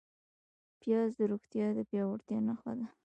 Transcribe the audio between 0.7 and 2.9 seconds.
پیاز د روغتیا د پیاوړتیا نښه ده